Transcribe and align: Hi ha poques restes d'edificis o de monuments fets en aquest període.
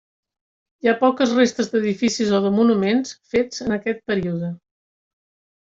Hi 0.85 0.89
ha 0.91 0.95
poques 1.01 1.35
restes 1.39 1.69
d'edificis 1.75 2.33
o 2.39 2.41
de 2.47 2.53
monuments 2.57 3.15
fets 3.35 3.65
en 3.69 3.79
aquest 3.79 4.05
període. 4.11 4.53